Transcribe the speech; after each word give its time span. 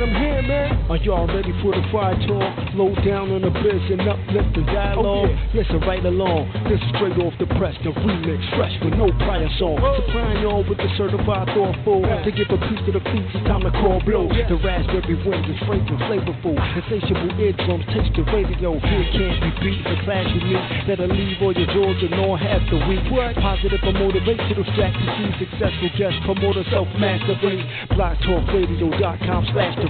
man, 0.00 0.16
I'm 0.16 0.22
here, 0.22 0.42
man. 0.42 0.90
Are 0.90 0.96
y'all 0.96 1.26
ready 1.26 1.52
for 1.62 1.72
the 1.72 1.82
fire 1.92 2.16
talk? 2.26 2.74
Low 2.74 2.94
down 3.04 3.30
on 3.30 3.42
the 3.42 3.50
biz 3.50 3.84
and 3.92 4.00
uplift 4.02 4.56
the 4.56 4.64
dialogue. 4.66 5.06
Oh, 5.06 5.26
yeah. 5.28 5.60
Listen 5.60 5.80
right 5.86 6.04
along. 6.04 6.50
This 6.68 6.80
is 6.80 6.88
straight 6.96 7.18
off 7.20 7.34
the 7.38 7.46
press, 7.58 7.76
the 7.84 7.92
remix, 7.92 8.40
fresh 8.56 8.74
with 8.82 8.94
no 8.94 9.12
prior 9.22 9.48
song. 9.58 9.78
Supplying 9.78 10.42
y'all 10.42 10.64
with 10.64 10.78
the 10.78 10.88
certified 10.96 11.52
thoughtful. 11.52 12.02
To 12.02 12.30
give 12.32 12.48
a 12.50 12.58
piece 12.58 12.82
to 12.88 12.92
the 12.96 13.02
feet, 13.12 13.26
it's 13.34 13.44
time 13.46 13.62
to 13.62 13.72
call 13.76 14.00
blow. 14.02 14.26
The 14.28 14.56
raspberry 14.60 15.16
wind 15.22 15.44
is 15.46 15.60
fragrant, 15.66 15.90
and 15.90 16.00
flavorful. 16.08 16.56
Insatiable 16.56 17.32
eardrums 17.38 17.86
taste 17.92 18.14
the 18.16 18.24
radio. 18.32 18.78
Here 18.80 19.06
can't 19.14 19.38
be 19.42 19.50
beat. 19.62 19.82
The 19.84 19.96
class 20.06 20.26
you 20.32 20.40
meet 20.42 20.64
that'll 20.86 21.10
leave 21.10 21.38
all 21.42 21.54
your 21.54 21.68
jaws 21.70 21.98
and 22.02 22.14
all 22.18 22.36
half 22.36 22.62
the 22.70 22.78
week. 22.88 23.04
Positive 23.10 23.82
or 23.82 23.94
motivational 23.94 24.66
strategy. 24.74 25.26
Successful 25.38 25.90
guest 25.98 26.16
promoter 26.24 26.64
self 26.70 26.88
mastery. 26.98 27.62
BlogTalkRadio.com 27.94 29.42
slash 29.52 29.74
the 29.82 29.89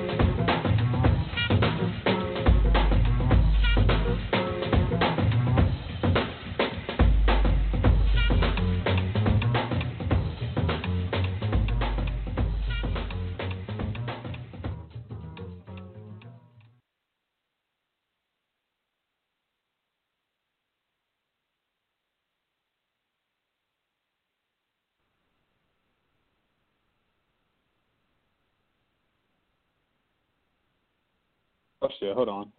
man. 31.99 32.11
Oh 32.11 32.15
shit, 32.15 32.15
hold 32.15 32.29
on. 32.29 32.51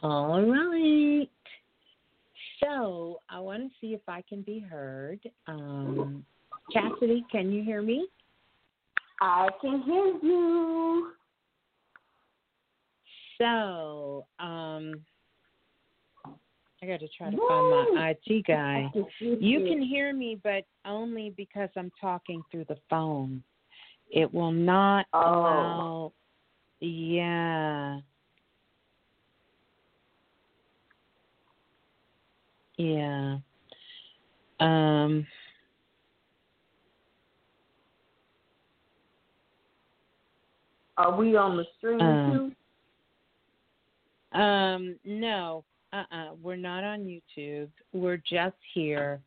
All 0.00 0.42
right. 0.42 1.28
So 2.60 3.20
I 3.28 3.40
want 3.40 3.62
to 3.62 3.68
see 3.80 3.94
if 3.94 4.00
I 4.08 4.22
can 4.28 4.42
be 4.42 4.60
heard. 4.60 5.20
Um, 5.46 6.24
Cassidy, 6.72 7.24
can 7.30 7.50
you 7.50 7.62
hear 7.62 7.82
me? 7.82 8.08
I 9.20 9.48
can 9.60 9.82
hear 9.82 10.14
you. 10.22 11.12
So, 13.38 14.26
um, 14.40 14.94
I 16.82 16.86
got 16.86 17.00
to 17.00 17.08
try 17.16 17.30
to 17.30 17.36
find 17.36 17.94
my 17.94 18.14
IT 18.26 18.46
guy. 18.46 18.90
You 19.20 19.60
can 19.60 19.82
hear 19.82 20.12
me, 20.12 20.38
but 20.42 20.64
only 20.84 21.32
because 21.36 21.68
I'm 21.76 21.90
talking 22.00 22.42
through 22.50 22.66
the 22.68 22.78
phone. 22.88 23.42
It 24.10 24.32
will 24.32 24.52
not 24.52 25.06
oh. 25.12 25.18
allow. 25.18 26.12
Yeah. 26.80 27.98
Yeah. 32.76 33.38
Um. 34.60 35.26
Are 40.96 41.16
we 41.16 41.36
on 41.36 41.56
the 41.56 41.64
stream 41.78 42.00
uh, 42.00 42.32
too? 42.32 42.52
Um, 44.40 44.96
no, 45.04 45.64
uh 45.92 45.96
uh-uh. 45.96 46.16
uh, 46.16 46.34
we 46.42 46.54
are 46.54 46.56
not 46.56 46.84
on 46.84 47.00
YouTube. 47.00 47.68
We're 47.92 48.18
just 48.18 48.56
here. 48.74 49.20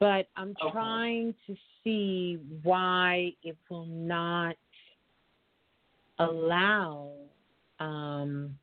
But 0.00 0.28
I'm 0.36 0.54
okay. 0.62 0.70
trying 0.72 1.34
to 1.46 1.56
see 1.82 2.38
why 2.62 3.32
it 3.42 3.56
will 3.68 3.86
not 3.86 4.54
allow 6.20 7.10
um 7.80 8.56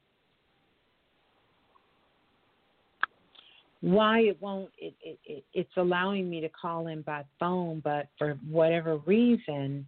why 3.81 4.19
it 4.19 4.41
won't 4.41 4.69
it, 4.78 4.94
it, 5.02 5.19
it 5.25 5.44
it's 5.53 5.72
allowing 5.78 6.29
me 6.29 6.41
to 6.41 6.50
call 6.50 6.88
in 6.88 7.02
by 7.02 7.23
phone 7.40 7.81
but 7.84 8.07
for 8.17 8.38
whatever 8.50 8.97
reason 9.06 9.85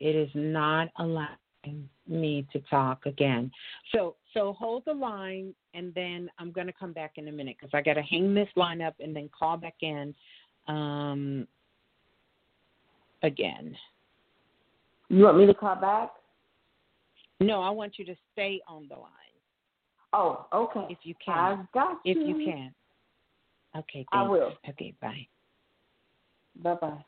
it 0.00 0.14
is 0.14 0.28
not 0.34 0.88
allowing 0.98 1.88
me 2.06 2.46
to 2.52 2.60
talk 2.68 3.06
again 3.06 3.50
so 3.94 4.16
so 4.38 4.52
hold 4.52 4.84
the 4.86 4.92
line, 4.92 5.52
and 5.74 5.92
then 5.94 6.30
I'm 6.38 6.52
going 6.52 6.68
to 6.68 6.72
come 6.72 6.92
back 6.92 7.12
in 7.16 7.28
a 7.28 7.32
minute 7.32 7.56
because 7.58 7.74
I 7.74 7.82
got 7.82 7.94
to 7.94 8.02
hang 8.02 8.34
this 8.34 8.48
line 8.54 8.80
up 8.80 8.94
and 9.00 9.14
then 9.14 9.28
call 9.36 9.56
back 9.56 9.74
in 9.80 10.14
um, 10.68 11.46
again. 13.22 13.76
You 15.08 15.24
want 15.24 15.38
me 15.38 15.46
to 15.46 15.54
call 15.54 15.76
back? 15.76 16.10
No, 17.40 17.62
I 17.62 17.70
want 17.70 17.98
you 17.98 18.04
to 18.04 18.14
stay 18.32 18.60
on 18.68 18.86
the 18.88 18.96
line. 18.96 19.12
Oh, 20.12 20.46
okay. 20.52 20.86
If 20.90 20.98
you 21.02 21.14
can. 21.24 21.34
I 21.34 21.64
got 21.74 21.98
you. 22.04 22.12
If 22.12 22.28
you 22.28 22.44
can. 22.44 22.74
Okay, 23.76 24.06
thanks. 24.12 24.14
I 24.14 24.22
will. 24.28 24.52
Okay, 24.68 24.94
bye. 25.00 25.26
Bye 26.62 26.74
bye. 26.74 27.04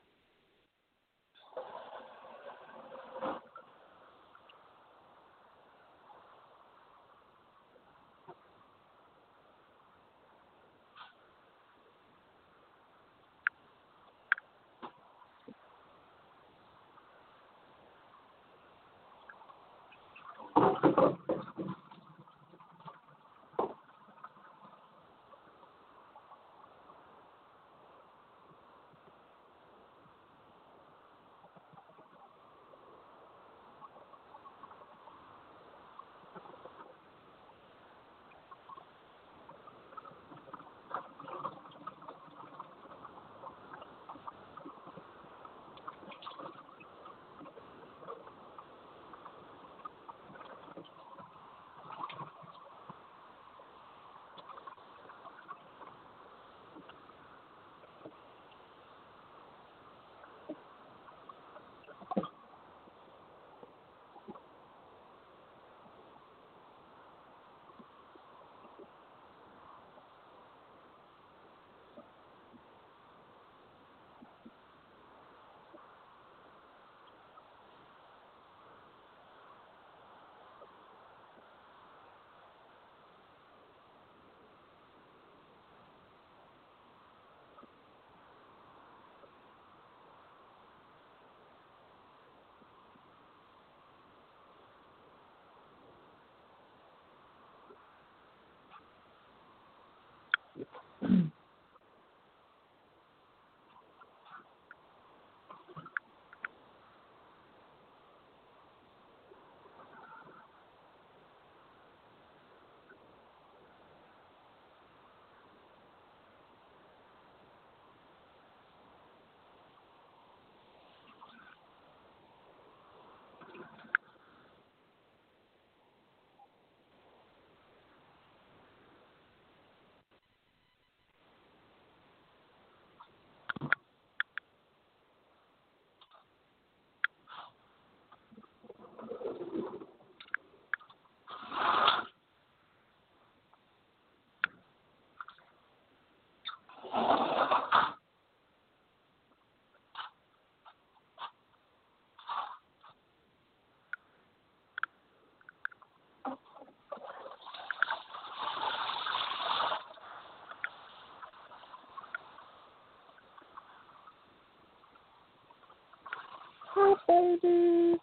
baby. 167.09 167.98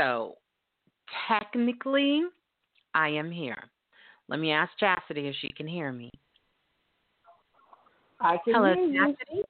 So, 0.00 0.36
technically, 1.28 2.22
I 2.94 3.10
am 3.10 3.30
here. 3.30 3.68
Let 4.28 4.40
me 4.40 4.50
ask 4.50 4.70
Chastity 4.78 5.28
if 5.28 5.34
she 5.42 5.50
can 5.50 5.68
hear 5.68 5.92
me. 5.92 6.10
I 8.18 8.38
can 8.42 8.54
Hello, 8.54 8.74
hear 8.74 8.84
you. 8.84 9.06
Chastity. 9.06 9.42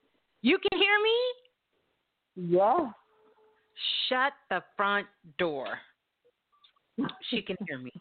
You 0.43 0.59
can 0.59 0.81
hear 0.81 0.99
me? 1.05 2.57
Yeah. 2.57 2.91
Shut 4.09 4.33
the 4.49 4.61
front 4.77 5.07
door. 5.39 5.67
She 7.31 7.43
can 7.43 7.57
hear 7.69 7.79
me. 7.79 7.93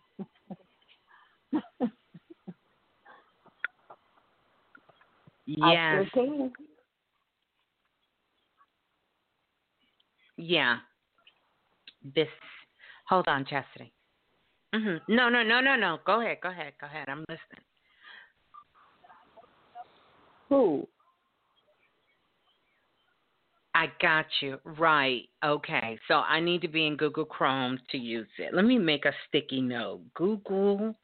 Yes. 5.45 6.05
Yeah. 10.37 10.77
This. 12.03 12.27
Hold 13.07 13.27
on, 13.27 13.45
Chastity. 13.45 13.91
hmm 14.73 14.97
No, 15.07 15.29
no, 15.29 15.43
no, 15.43 15.61
no, 15.61 15.75
no. 15.75 15.97
Go 16.05 16.21
ahead. 16.21 16.37
Go 16.41 16.49
ahead. 16.49 16.73
Go 16.79 16.87
ahead. 16.87 17.09
I'm 17.09 17.25
listening. 17.29 17.63
Who? 20.49 20.87
I 23.75 23.87
got 24.01 24.25
you. 24.41 24.57
Right. 24.63 25.29
Okay. 25.43 25.99
So 26.07 26.15
I 26.15 26.39
need 26.39 26.61
to 26.61 26.67
be 26.67 26.87
in 26.87 26.97
Google 26.97 27.25
Chrome 27.25 27.79
to 27.91 27.97
use 27.97 28.27
it. 28.37 28.53
Let 28.53 28.65
me 28.65 28.77
make 28.77 29.05
a 29.05 29.13
sticky 29.27 29.61
note. 29.61 30.01
Google 30.15 30.95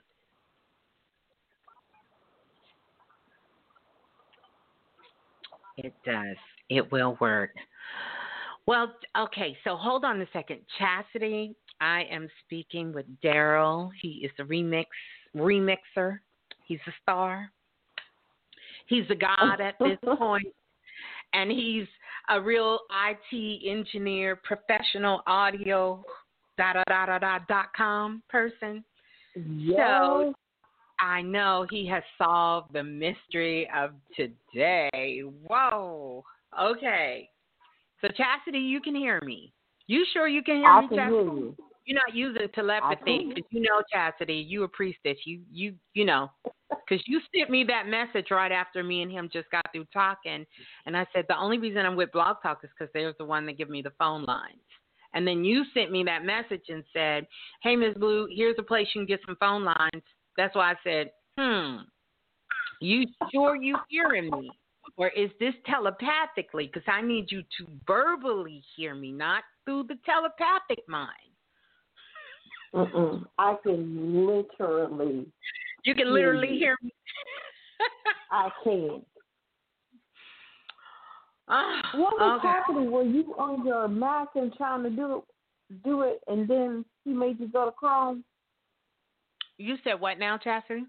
It 5.76 5.94
does. 6.05 6.37
It 6.69 6.91
will 6.93 7.17
work. 7.21 7.50
Well, 8.67 8.94
okay, 9.17 9.56
so 9.65 9.76
hold 9.76 10.05
on 10.05 10.21
a 10.21 10.26
second. 10.32 10.61
Chastity, 10.79 11.55
I 11.81 12.05
am 12.11 12.29
speaking 12.44 12.93
with 12.93 13.06
Daryl. 13.23 13.91
He 14.00 14.25
is 14.25 14.31
a 14.38 14.43
remix 14.43 14.87
remixer. 15.37 16.19
He's 16.67 16.79
a 16.87 16.93
star. 17.03 17.50
He's 18.87 19.05
a 19.11 19.15
god 19.15 19.61
at 19.61 19.75
this 19.79 19.99
point, 20.19 20.47
and 21.35 21.50
he's 21.50 21.87
a 22.31 22.41
real 22.41 22.79
IT 23.06 23.69
engineer, 23.69 24.37
professional 24.37 25.23
audio 25.26 26.03
da 26.56 26.73
da 26.73 26.82
da 26.87 27.06
da 27.06 27.19
da 27.19 27.38
dot 27.49 27.67
com 27.76 28.23
person. 28.29 28.85
So 29.35 30.35
I 31.00 31.23
know 31.23 31.67
he 31.70 31.87
has 31.88 32.02
solved 32.19 32.73
the 32.73 32.82
mystery 32.82 33.69
of 33.75 33.93
today. 34.17 35.23
Whoa. 35.46 36.25
Okay. 36.61 37.29
So 38.00 38.08
Chastity, 38.08 38.58
you 38.58 38.81
can 38.81 38.94
hear 38.94 39.20
me. 39.25 39.52
You 39.87 40.05
sure 40.12 40.29
you 40.29 40.43
can 40.43 40.56
hear 40.56 40.67
I 40.67 40.81
me, 40.82 40.88
can 40.88 40.96
Chastity? 40.99 41.25
hear 41.25 41.35
you. 41.35 41.56
You're 41.87 41.99
not 41.99 42.14
using 42.14 42.49
telepathy 42.55 43.26
because 43.29 43.44
you 43.50 43.61
know 43.61 43.82
Chastity. 43.93 44.35
You 44.35 44.62
a 44.62 44.69
priestess. 44.69 45.19
You 45.26 45.41
you 45.52 45.75
you 45.93 46.05
know 46.05 46.31
because 46.44 47.05
you 47.06 47.20
sent 47.37 47.50
me 47.50 47.64
that 47.64 47.87
message 47.87 48.31
right 48.31 48.52
after 48.52 48.82
me 48.82 49.02
and 49.02 49.12
him 49.12 49.29
just 49.31 49.50
got 49.50 49.67
through 49.73 49.87
talking, 49.93 50.47
and 50.87 50.97
I 50.97 51.06
said 51.12 51.26
the 51.29 51.37
only 51.37 51.58
reason 51.58 51.85
I'm 51.85 51.97
with 51.97 52.12
Blog 52.12 52.37
Talk 52.43 52.61
is 52.64 52.70
because 52.79 52.90
they're 52.94 53.14
the 53.19 53.25
one 53.25 53.44
that 53.47 53.58
give 53.58 53.69
me 53.69 53.82
the 53.82 53.93
phone 53.99 54.25
lines. 54.25 54.61
And 55.12 55.26
then 55.26 55.44
you 55.44 55.64
sent 55.75 55.93
me 55.93 56.02
that 56.05 56.25
message 56.25 56.64
and 56.69 56.82
said, 56.93 57.26
"Hey, 57.62 57.76
Ms. 57.76 57.94
Blue, 57.99 58.26
here's 58.35 58.56
a 58.58 58.62
place 58.62 58.88
you 58.94 59.02
can 59.02 59.06
get 59.06 59.20
some 59.26 59.37
phone 59.37 59.64
lines." 59.64 60.02
That's 60.36 60.54
why 60.54 60.72
I 60.72 60.75
said, 60.82 61.12
"Hmm, 61.38 61.82
you 62.81 63.06
sure 63.32 63.56
you 63.56 63.76
hearing 63.88 64.31
me, 64.31 64.50
or 64.96 65.08
is 65.08 65.31
this 65.40 65.54
telepathically? 65.66 66.66
Because 66.66 66.86
I 66.88 67.00
need 67.00 67.31
you 67.31 67.42
to 67.58 67.66
verbally 67.86 68.62
hear 68.76 68.94
me, 68.94 69.12
not 69.12 69.44
through 69.64 69.84
the 69.84 69.98
telepathic 70.04 70.86
mind." 70.88 71.10
Mm-mm. 72.75 73.25
I 73.38 73.56
can 73.62 74.26
literally. 74.26 75.26
You 75.84 75.94
can 75.94 76.12
literally 76.12 76.58
hear 76.58 76.76
me. 76.82 76.92
I 78.30 78.50
can. 78.64 79.02
Ah, 81.48 81.90
What 81.94 82.19
was 82.19 82.40
okay. 82.40 82.48
happening? 82.48 82.90
Were 82.90 83.04
you 83.04 83.34
on 83.38 83.66
your 83.66 83.87
Mac 83.87 84.28
and 84.34 84.52
trying 84.54 84.82
to 84.82 84.90
do 84.90 85.19
it, 85.19 85.25
do 85.84 86.02
it, 86.02 86.20
and 86.26 86.48
then 86.48 86.84
he 87.04 87.12
made 87.12 87.38
you 87.38 87.49
go 87.49 87.66
to 87.66 87.73
Chrome? 87.73 88.25
You 89.58 89.76
said 89.84 90.00
what 90.00 90.18
now, 90.18 90.37
Chastity? 90.37 90.84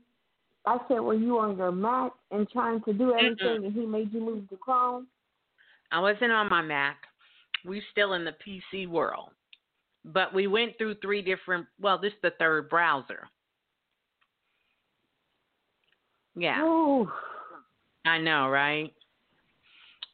I 0.65 0.77
said, 0.88 1.00
were 1.00 1.13
you 1.13 1.38
on 1.38 1.57
your 1.57 1.72
Mac 1.72 2.12
and 2.31 2.50
trying 2.50 2.81
to 2.84 2.93
do 2.93 3.13
everything, 3.13 3.65
and 3.65 3.74
he 3.74 3.86
made 3.86 4.12
you 4.12 4.19
move 4.19 4.50
to 4.50 4.57
Chrome? 4.57 5.07
I 5.91 6.00
wasn't 6.00 6.31
on 6.31 6.50
my 6.50 6.62
Mac. 6.62 6.98
We 7.63 7.81
still 7.91 8.13
in 8.13 8.25
the 8.25 8.34
PC 8.45 8.88
world. 8.88 9.29
But 10.03 10.34
we 10.34 10.48
went 10.48 10.77
through 10.77 10.95
three 10.95 11.22
different 11.22 11.65
well, 11.79 11.98
this 11.98 12.13
is 12.13 12.19
the 12.22 12.31
third 12.38 12.69
browser. 12.69 13.27
Yeah, 16.36 16.62
Ooh. 16.63 17.10
I 18.05 18.19
know, 18.19 18.50
right? 18.50 18.93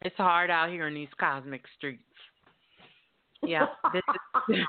It's 0.04 0.16
hard 0.16 0.50
out 0.50 0.70
here 0.70 0.88
in 0.88 0.94
these 0.94 1.10
cosmic 1.20 1.64
streets. 1.78 2.04
Yeah, 3.44 3.66
this 3.94 4.04
is 4.50 4.66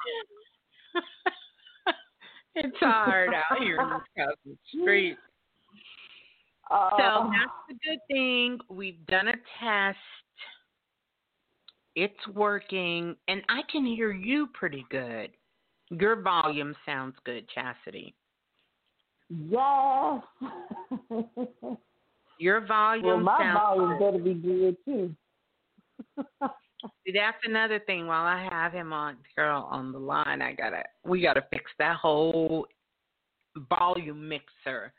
It's 2.54 2.76
hard 2.80 3.30
out 3.34 3.58
here 3.62 3.80
in 3.80 3.88
these 3.88 4.00
cosmic 4.16 4.58
streets. 4.68 5.20
Uh, 6.70 6.90
So 6.98 7.30
that's 7.30 7.52
the 7.68 7.74
good 7.86 7.98
thing. 8.10 8.58
We've 8.68 9.04
done 9.06 9.28
a 9.28 9.34
test. 9.60 9.98
It's 11.94 12.26
working, 12.34 13.16
and 13.28 13.42
I 13.48 13.60
can 13.70 13.84
hear 13.84 14.12
you 14.12 14.48
pretty 14.54 14.84
good. 14.90 15.30
Your 15.90 16.16
volume 16.22 16.74
sounds 16.86 17.14
good, 17.24 17.46
Chastity. 17.54 18.14
yes. 19.28 20.22
Your 22.38 22.66
volume 22.66 23.04
well, 23.06 23.20
my 23.20 23.52
volume 23.52 23.98
good. 23.98 24.12
better 24.12 24.18
be 24.24 24.34
good 24.34 24.76
too. 24.84 25.14
That's 27.12 27.38
another 27.44 27.78
thing. 27.80 28.06
While 28.06 28.24
I 28.24 28.48
have 28.50 28.72
him 28.72 28.92
on, 28.92 29.16
girl, 29.36 29.68
on 29.70 29.92
the 29.92 29.98
line, 29.98 30.42
I 30.42 30.52
gotta, 30.52 30.82
we 31.04 31.22
gotta 31.22 31.44
fix 31.50 31.70
that 31.78 31.96
whole 31.96 32.66
volume 33.68 34.28
mixer. 34.28 34.92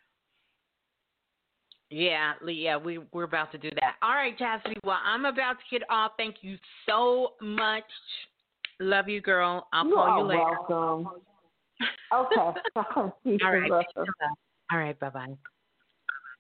Yeah, 1.90 2.34
Lee, 2.42 2.54
yeah, 2.54 2.78
we 2.78 3.00
we're 3.12 3.24
about 3.24 3.52
to 3.52 3.58
do 3.58 3.70
that. 3.76 3.96
All 4.02 4.16
right, 4.16 4.36
Chastity. 4.38 4.80
Well, 4.84 4.98
I'm 5.06 5.26
about 5.26 5.58
to 5.58 5.64
get 5.80 5.88
off. 5.92 6.14
Thank 6.18 6.38
you 6.42 6.58
so 6.88 7.34
much. 7.40 7.84
Love 8.80 9.08
you, 9.08 9.22
girl. 9.22 9.68
I'll 9.72 9.86
you 9.86 9.94
call 9.94 10.18
you 10.18 10.24
later. 10.24 10.44
welcome. 10.70 11.10
Okay. 12.14 12.60
All 12.76 13.12
right. 13.26 13.72
All 14.72 14.78
right. 14.78 15.00
Bye 15.00 15.10
bye. 15.10 15.36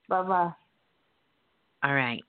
Bye 0.08 0.22
bye. 0.22 0.54
All 1.84 1.94
right. 1.94 2.22